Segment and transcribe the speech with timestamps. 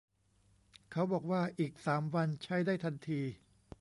[0.91, 3.21] เขาบอกว่าอีกสามวันใช้ได้ทันที